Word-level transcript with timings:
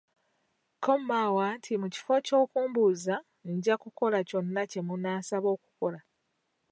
Kko 0.75 0.93
Maawa 1.09 1.45
nti 1.57 1.71
mu 1.81 1.87
kifo 1.93 2.13
ky’okumbuuza 2.25 3.15
njakukola 3.53 4.19
kyonna 4.29 4.61
kyemunansaba 4.71 5.47
okukola. 5.55 5.99